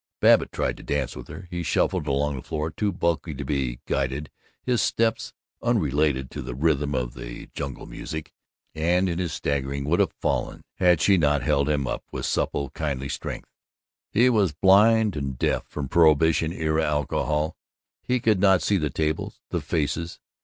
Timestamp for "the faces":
19.51-20.19